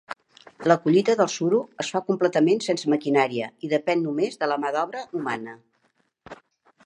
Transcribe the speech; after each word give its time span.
La 0.69 0.75
collita 0.85 1.15
del 1.17 1.27
suro 1.33 1.59
es 1.83 1.91
fa 1.95 2.01
completament 2.07 2.63
sense 2.69 2.91
maquinària 2.95 3.51
i 3.67 3.69
depèn 3.75 4.01
només 4.07 4.41
de 4.45 4.49
la 4.53 4.57
mà 4.65 4.71
d'obra 4.77 5.03
humana. 5.21 5.53